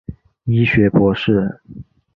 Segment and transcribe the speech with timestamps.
[0.45, 1.61] 医学博士。